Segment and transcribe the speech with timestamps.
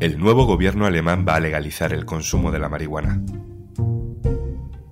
[0.00, 3.22] El nuevo gobierno alemán va a legalizar el consumo de la marihuana.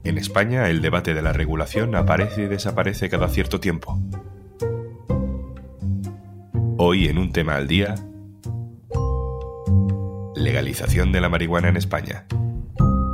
[0.05, 3.99] En España, el debate de la regulación aparece y desaparece cada cierto tiempo.
[6.77, 7.95] Hoy, en un tema al día,
[10.37, 12.27] legalización de la marihuana en España.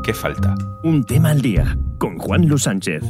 [0.03, 0.57] ¿Qué falta?
[0.82, 3.04] Un tema al día con Juan Luis Sánchez.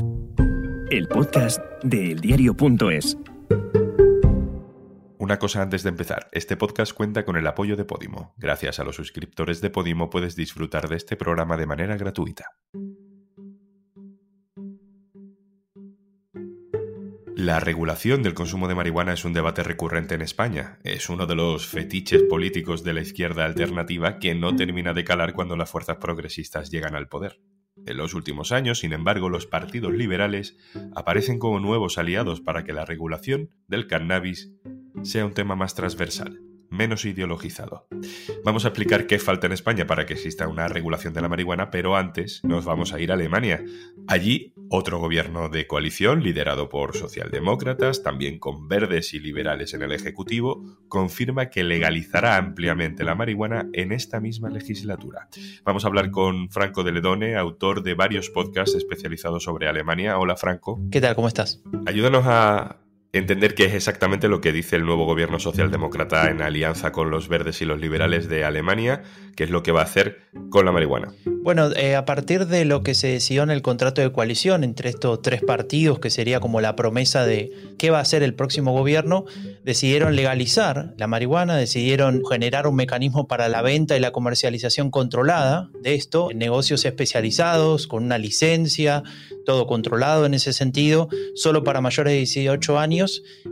[0.91, 3.17] El podcast de eldiario.es.
[5.25, 8.35] Una cosa antes de empezar, este podcast cuenta con el apoyo de Podimo.
[8.37, 12.45] Gracias a los suscriptores de Podimo puedes disfrutar de este programa de manera gratuita.
[17.35, 20.79] La regulación del consumo de marihuana es un debate recurrente en España.
[20.85, 25.33] Es uno de los fetiches políticos de la izquierda alternativa que no termina de calar
[25.33, 27.41] cuando las fuerzas progresistas llegan al poder.
[27.87, 30.59] En los últimos años, sin embargo, los partidos liberales
[30.95, 34.53] aparecen como nuevos aliados para que la regulación del cannabis
[35.05, 36.41] sea un tema más transversal,
[36.71, 37.87] menos ideologizado.
[38.43, 41.71] Vamos a explicar qué falta en España para que exista una regulación de la marihuana,
[41.71, 43.63] pero antes nos vamos a ir a Alemania.
[44.09, 49.93] Allí, otro gobierno de coalición, liderado por socialdemócratas, también con verdes y liberales en el
[49.93, 55.29] Ejecutivo, confirma que legalizará ampliamente la marihuana en esta misma legislatura.
[55.65, 60.19] Vamos a hablar con Franco de Ledone, autor de varios podcasts especializados sobre Alemania.
[60.19, 60.81] Hola Franco.
[60.91, 61.15] ¿Qué tal?
[61.15, 61.63] ¿Cómo estás?
[61.87, 62.84] Ayúdanos a
[63.15, 67.29] entender qué es exactamente lo que dice el nuevo gobierno socialdemócrata en alianza con los
[67.29, 69.03] verdes y los liberales de Alemania,
[69.37, 70.19] qué es lo que va a hacer
[70.51, 71.13] con la marihuana.
[71.43, 74.89] Bueno, eh, a partir de lo que se decidió en el contrato de coalición entre
[74.89, 78.73] estos tres partidos, que sería como la promesa de qué va a hacer el próximo
[78.73, 79.27] gobierno,
[79.63, 85.71] decidieron legalizar la marihuana, decidieron generar un mecanismo para la venta y la comercialización controlada
[85.83, 89.03] de esto, en negocios especializados, con una licencia,
[89.45, 93.04] todo controlado en ese sentido, solo para mayores de 18 años.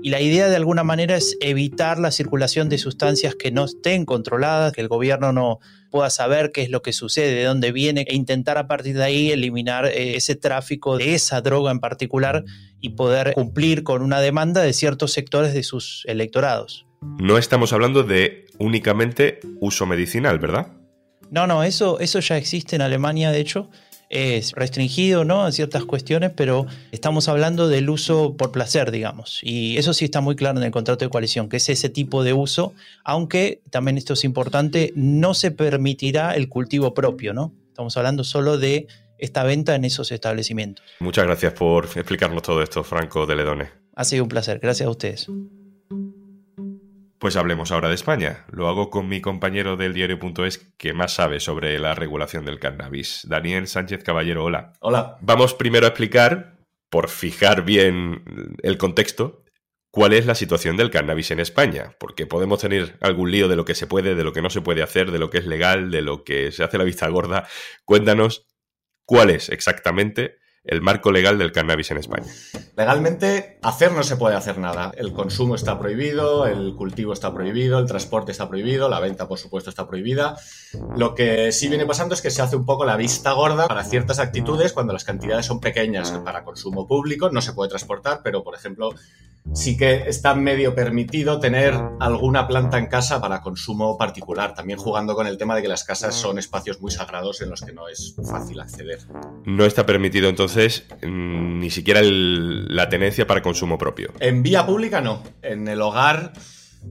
[0.02, 4.04] Y la idea de alguna manera es evitar la circulación de sustancias que no estén
[4.04, 8.04] controladas, que el gobierno no pueda saber qué es lo que sucede, de dónde viene,
[8.08, 12.44] e intentar a partir de ahí eliminar eh, ese tráfico de esa droga en particular
[12.80, 16.86] y poder cumplir con una demanda de ciertos sectores de sus electorados.
[17.18, 20.68] No estamos hablando de únicamente uso medicinal, ¿verdad?
[21.30, 23.70] No, no, eso, eso ya existe en Alemania, de hecho
[24.12, 25.42] es restringido ¿no?
[25.42, 29.40] a ciertas cuestiones, pero estamos hablando del uso por placer, digamos.
[29.42, 32.22] Y eso sí está muy claro en el contrato de coalición, que es ese tipo
[32.22, 32.74] de uso,
[33.04, 37.52] aunque también esto es importante, no se permitirá el cultivo propio, ¿no?
[37.68, 38.86] Estamos hablando solo de
[39.16, 40.84] esta venta en esos establecimientos.
[41.00, 43.70] Muchas gracias por explicarnos todo esto, Franco de Ledone.
[43.96, 45.26] Ha sido un placer, gracias a ustedes.
[47.22, 48.44] Pues hablemos ahora de España.
[48.50, 53.20] Lo hago con mi compañero del diario.es que más sabe sobre la regulación del cannabis.
[53.28, 54.72] Daniel Sánchez Caballero, hola.
[54.80, 55.18] Hola.
[55.20, 56.56] Vamos primero a explicar,
[56.90, 58.24] por fijar bien
[58.64, 59.44] el contexto,
[59.92, 61.94] cuál es la situación del cannabis en España.
[62.00, 64.60] Porque podemos tener algún lío de lo que se puede, de lo que no se
[64.60, 67.46] puede hacer, de lo que es legal, de lo que se hace la vista gorda.
[67.84, 68.48] Cuéntanos
[69.04, 72.26] cuál es exactamente el marco legal del cannabis en España.
[72.76, 74.92] Legalmente, hacer no se puede hacer nada.
[74.96, 79.38] El consumo está prohibido, el cultivo está prohibido, el transporte está prohibido, la venta, por
[79.38, 80.36] supuesto, está prohibida.
[80.96, 83.84] Lo que sí viene pasando es que se hace un poco la vista gorda para
[83.84, 88.44] ciertas actitudes cuando las cantidades son pequeñas para consumo público, no se puede transportar, pero,
[88.44, 88.90] por ejemplo,
[89.54, 95.14] sí que está medio permitido tener alguna planta en casa para consumo particular, también jugando
[95.14, 97.88] con el tema de que las casas son espacios muy sagrados en los que no
[97.88, 99.00] es fácil acceder.
[99.44, 104.12] No está permitido entonces mm, ni siquiera la tenencia para consumo propio.
[104.20, 106.32] En vía pública no, en el hogar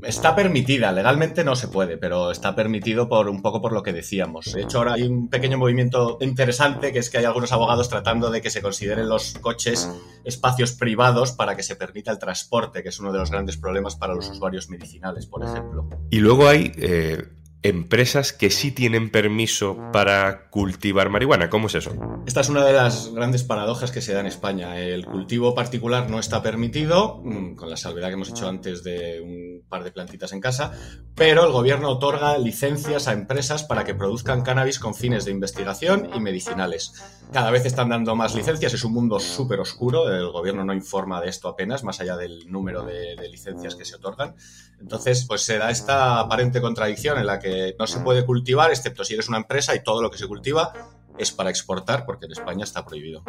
[0.03, 3.94] Está permitida, legalmente no se puede, pero está permitido por un poco por lo que
[3.94, 4.53] decíamos.
[4.53, 8.31] De hecho, ahora hay un pequeño movimiento interesante que es que hay algunos abogados tratando
[8.31, 9.90] de que se consideren los coches
[10.24, 13.96] espacios privados para que se permita el transporte, que es uno de los grandes problemas
[13.96, 15.88] para los usuarios medicinales, por ejemplo.
[16.09, 17.24] Y luego hay eh,
[17.63, 21.49] empresas que sí tienen permiso para cultivar marihuana.
[21.49, 21.91] ¿Cómo es eso?
[22.25, 24.79] Esta es una de las grandes paradojas que se da en España.
[24.79, 29.21] El cultivo particular no está permitido, mm, con la salvedad que hemos hecho antes de
[29.21, 30.71] un par de plantitas en casa,
[31.13, 36.09] pero el gobierno otorga licencias a empresas para que produzcan cannabis con fines de investigación
[36.15, 36.94] y medicinales.
[37.31, 41.21] Cada vez están dando más licencias, es un mundo súper oscuro, el gobierno no informa
[41.21, 44.36] de esto apenas, más allá del número de, de licencias que se otorgan.
[44.80, 49.03] Entonces, pues se da esta aparente contradicción en la que no se puede cultivar, excepto
[49.03, 50.74] si eres una empresa y todo lo que se cultiva
[51.18, 53.24] es para exportar, porque en España está prohibido.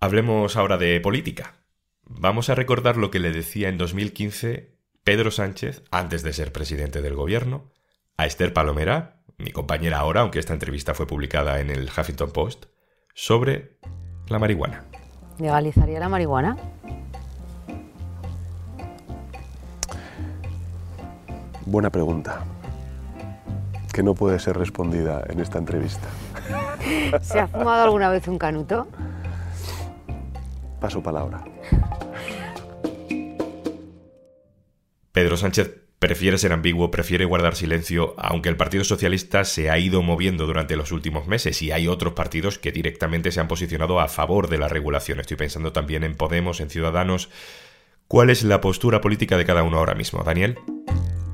[0.00, 1.54] Hablemos ahora de política.
[2.04, 7.02] Vamos a recordar lo que le decía en 2015 Pedro Sánchez, antes de ser presidente
[7.02, 7.70] del gobierno,
[8.16, 12.66] a Esther Palomera, mi compañera ahora, aunque esta entrevista fue publicada en el Huffington Post,
[13.14, 13.78] sobre
[14.28, 14.84] la marihuana.
[15.38, 16.56] ¿Legalizaría la marihuana?
[21.66, 22.44] Buena pregunta.
[23.92, 26.08] Que no puede ser respondida en esta entrevista.
[27.22, 28.88] ¿Se ha fumado alguna vez un canuto?
[30.80, 31.44] Paso palabra.
[35.12, 40.02] Pedro Sánchez prefiere ser ambiguo, prefiere guardar silencio, aunque el Partido Socialista se ha ido
[40.02, 44.08] moviendo durante los últimos meses y hay otros partidos que directamente se han posicionado a
[44.08, 45.20] favor de la regulación.
[45.20, 47.30] Estoy pensando también en Podemos, en Ciudadanos.
[48.08, 50.58] ¿Cuál es la postura política de cada uno ahora mismo, Daniel?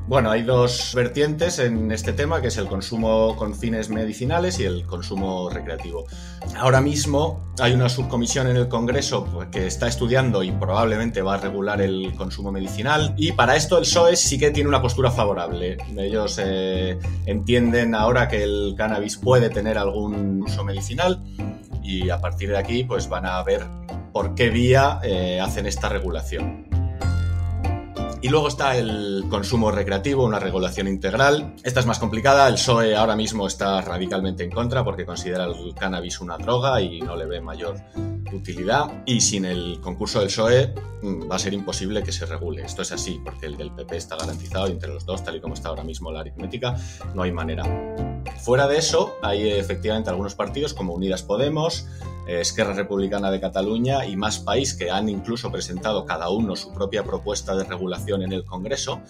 [0.08, 4.64] Bueno, hay dos vertientes en este tema, que es el consumo con fines medicinales y
[4.64, 6.06] el consumo recreativo.
[6.56, 11.36] Ahora mismo hay una subcomisión en el Congreso que está estudiando y probablemente va a
[11.36, 15.76] regular el consumo medicinal y para esto el PSOE sí que tiene una postura favorable.
[15.98, 21.22] Ellos eh, entienden ahora que el cannabis puede tener algún uso medicinal
[21.82, 23.66] y a partir de aquí pues van a ver
[24.14, 26.67] por qué vía eh, hacen esta regulación.
[28.20, 31.54] Y luego está el consumo recreativo, una regulación integral.
[31.62, 32.48] Esta es más complicada.
[32.48, 37.00] El PSOE ahora mismo está radicalmente en contra porque considera el cannabis una droga y
[37.00, 37.76] no le ve mayor
[38.32, 39.02] utilidad.
[39.06, 42.64] Y sin el concurso del PSOE mm, va a ser imposible que se regule.
[42.64, 45.40] Esto es así porque el del PP está garantizado y entre los dos, tal y
[45.40, 46.76] como está ahora mismo la aritmética,
[47.14, 47.64] no hay manera.
[48.40, 51.86] Fuera de eso, hay efectivamente algunos partidos como Unidas Podemos,
[52.28, 57.02] Esquerra Republicana de Cataluña y Más País, que han incluso presentado cada uno su propia
[57.02, 59.00] propuesta de regulación en el Congreso,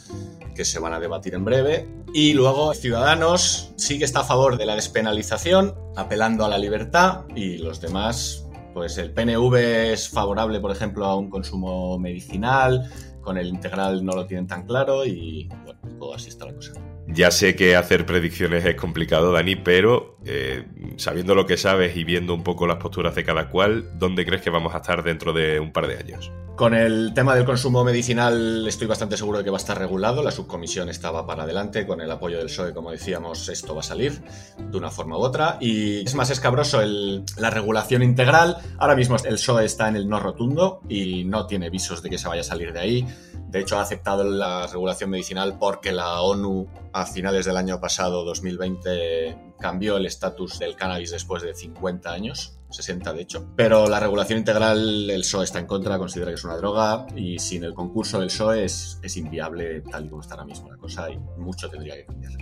[0.54, 1.88] que se van a debatir en breve.
[2.14, 7.24] Y luego Ciudadanos sí que está a favor de la despenalización, apelando a la libertad,
[7.34, 9.54] y los demás, pues el PNV
[9.92, 12.88] es favorable, por ejemplo, a un consumo medicinal,
[13.20, 16.72] con el integral no lo tienen tan claro y bueno, todo así está la cosa.
[17.10, 20.64] Ya sé que hacer predicciones es complicado, Dani, pero eh,
[20.96, 24.42] sabiendo lo que sabes y viendo un poco las posturas de cada cual, ¿dónde crees
[24.42, 26.30] que vamos a estar dentro de un par de años?
[26.58, 30.24] Con el tema del consumo medicinal estoy bastante seguro de que va a estar regulado.
[30.24, 31.86] La subcomisión estaba para adelante.
[31.86, 34.20] Con el apoyo del PSOE, como decíamos, esto va a salir
[34.58, 35.58] de una forma u otra.
[35.60, 38.56] Y es más escabroso la regulación integral.
[38.76, 42.18] Ahora mismo el PSOE está en el no rotundo y no tiene visos de que
[42.18, 43.06] se vaya a salir de ahí.
[43.46, 48.24] De hecho, ha aceptado la regulación medicinal porque la ONU a finales del año pasado,
[48.24, 53.52] 2020, cambió el estatus del cannabis después de 50 años, 60 de hecho.
[53.56, 57.38] Pero la regulación integral, el PSOE está en contra, considera que es una droga y
[57.38, 60.76] sin el concurso del PSOE es, es inviable tal y como está ahora mismo la
[60.76, 62.32] cosa y mucho tendría que cambiar.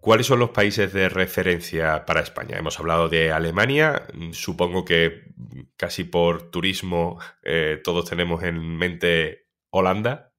[0.00, 2.56] ¿Cuáles son los países de referencia para España?
[2.56, 5.34] Hemos hablado de Alemania, supongo que
[5.76, 10.32] casi por turismo eh, todos tenemos en mente Holanda,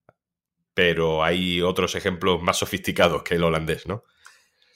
[0.74, 4.06] pero hay otros ejemplos más sofisticados que el holandés, ¿no?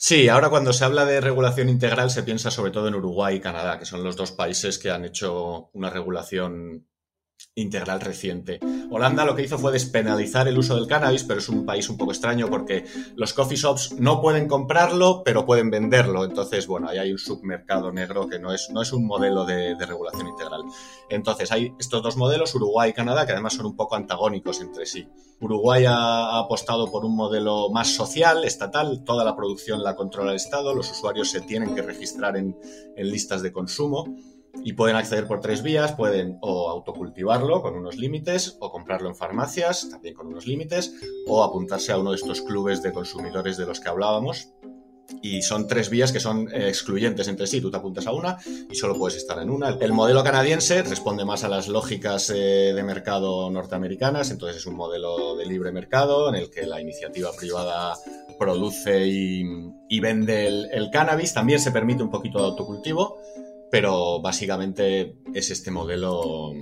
[0.05, 3.39] Sí, ahora cuando se habla de regulación integral se piensa sobre todo en Uruguay y
[3.39, 6.85] Canadá, que son los dos países que han hecho una regulación
[7.55, 8.59] integral reciente.
[8.89, 11.97] Holanda lo que hizo fue despenalizar el uso del cannabis, pero es un país un
[11.97, 12.85] poco extraño porque
[13.15, 16.25] los coffee shops no pueden comprarlo, pero pueden venderlo.
[16.25, 19.75] Entonces, bueno, ahí hay un submercado negro que no es, no es un modelo de,
[19.83, 20.61] regulación integral.
[21.09, 24.85] Entonces, hay estos dos modelos, Uruguay y Canadá, que además son un poco antagónicos entre
[24.85, 25.07] sí.
[25.39, 30.37] Uruguay ha, apostado por un modelo más social, estatal, toda la producción la controla el
[30.37, 32.57] Estado, los usuarios se tienen que registrar en,
[32.95, 34.15] en listas de consumo
[34.63, 39.15] y pueden acceder por tres vías, pueden o autocultivarlo con unos límites, o comprarlo en
[39.15, 40.93] farmacias, también con unos límites,
[41.27, 44.49] o apuntarse a uno de estos clubes de consumidores de los que hablábamos.
[45.21, 47.59] Y son tres vías que son eh, excluyentes entre sí.
[47.59, 48.37] Tú te apuntas a una
[48.71, 49.69] y solo puedes estar en una.
[49.69, 54.75] El modelo canadiense responde más a las lógicas eh, de mercado norteamericanas, entonces es un
[54.75, 57.95] modelo de libre mercado en el que la iniciativa privada
[58.39, 61.33] produce y, vende el, el cannabis.
[61.33, 63.17] También se permite un poquito de autocultivo
[63.73, 66.53] pero básicamente es este modelo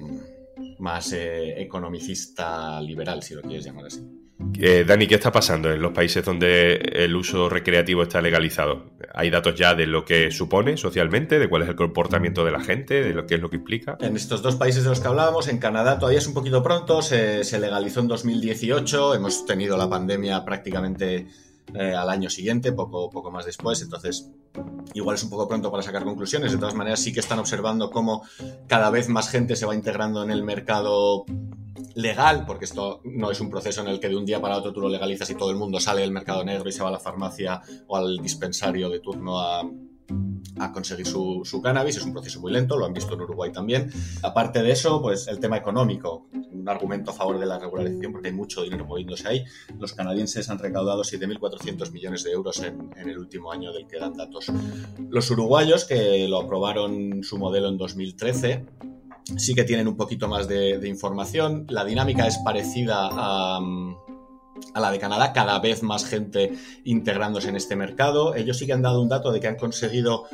[0.80, 4.00] más eh, economicista liberal, si lo quieres llamar así.
[4.58, 8.94] Eh, Dani, ¿qué está pasando en los países donde el uso recreativo está legalizado?
[9.13, 12.62] ¿Hay datos ya de lo que supone socialmente, de cuál es el comportamiento de la
[12.62, 13.98] gente, de lo que es lo que implica?
[14.00, 17.01] En estos dos países de los que hablábamos, en Canadá todavía es un poquito pronto,
[17.01, 21.27] se, se legalizó en 2018, hemos tenido la pandemia prácticamente
[21.74, 23.82] eh, al año siguiente, poco, poco más después.
[23.82, 24.30] Entonces,
[24.94, 26.51] igual es un poco pronto para sacar conclusiones.
[26.51, 28.24] De todas maneras, sí que están observando cómo
[28.68, 31.25] cada vez más gente se va integrando en el mercado
[31.96, 34.74] legal, porque esto no es un proceso en el que de un día para otro
[34.74, 36.94] tú lo legalizas y todo el mundo sale del mercado negro y se va a
[36.94, 39.63] la farmacia o al dispensario de turno a,
[40.74, 41.98] conseguir su, su, cannabis.
[41.98, 43.92] Es un proceso muy lento, lo han visto en Uruguay también.
[44.22, 46.28] Aparte de eso, pues el tema económico,
[46.62, 49.44] un argumento a favor de la regularización porque hay mucho dinero moviéndose ahí.
[49.80, 54.15] Los canadienses han recaudado 7.400 millones de euros en, el último año del que dan
[54.15, 54.51] datos.
[55.10, 58.65] Los uruguayos, que lo aprobaron su modelo en 2013,
[59.38, 61.65] sí que tienen un poquito más de, información.
[61.70, 63.10] La dinámica es parecida
[64.74, 66.53] a la de Canadá, cada vez más gente
[66.86, 68.36] integrándose en este mercado.
[68.36, 70.25] Ellos sí que han dado un dato de que han conseguido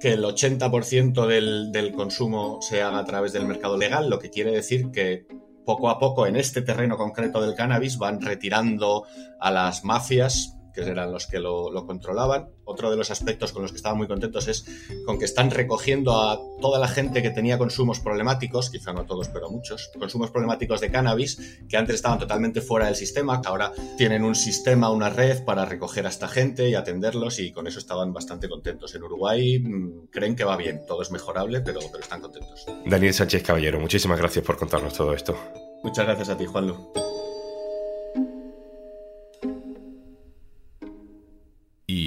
[0.00, 4.30] que el 80% del, del consumo se haga a través del mercado legal, lo que
[4.30, 5.26] quiere decir que
[5.64, 9.04] poco a poco en este terreno concreto del cannabis van retirando
[9.40, 12.50] a las mafias que eran los que lo, controlaban.
[12.64, 14.66] Otro de los aspectos con los que estaban muy contentos es
[15.06, 19.28] con que están recogiendo a toda la gente que tenía consumos problemáticos, quizá no todos,
[19.28, 23.72] pero muchos, consumos problemáticos de cannabis, que antes estaban totalmente fuera del sistema, que ahora
[23.96, 27.78] tienen un sistema, una red para recoger a esta gente y atenderlos y con eso
[27.78, 28.94] estaban bastante contentos.
[28.94, 32.66] En Uruguay mm, creen que va bien, todo es mejorable, pero, pero están contentos.
[32.84, 35.36] Daniel Sánchez Caballero, muchísimas gracias por contarnos todo esto.
[35.82, 37.15] Muchas gracias a ti, Juanlu.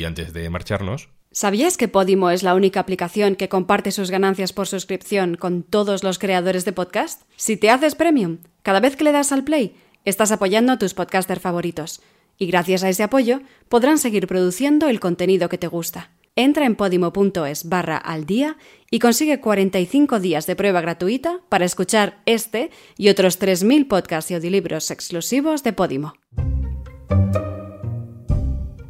[0.10, 1.10] Antes de marcharnos...
[1.32, 6.04] ¿Sabías que Podimo es la única aplicación que comparte sus ganancias por suscripción con todos
[6.04, 7.22] los creadores de podcast?
[7.36, 9.76] Si te haces premium, cada vez que le das al play,
[10.06, 12.02] estás apoyando a tus podcasters favoritos.
[12.40, 16.10] Y gracias a ese apoyo, podrán seguir produciendo el contenido que te gusta.
[16.36, 18.58] Entra en podimo.es barra al día
[18.90, 24.34] y consigue 45 días de prueba gratuita para escuchar este y otros 3.000 podcasts y
[24.34, 26.14] audiolibros exclusivos de Podimo.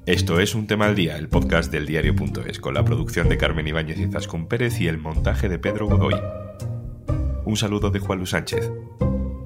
[0.10, 3.68] Esto es Un Tema al Día, el podcast del diario.es, con la producción de Carmen
[3.68, 6.16] Ibáñez y Zascún Pérez y el montaje de Pedro Godoy.
[7.46, 8.72] Un saludo de Juan Luis Sánchez.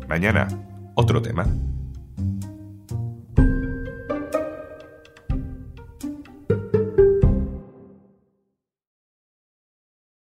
[0.08, 0.48] Mañana,
[0.96, 1.46] otro tema.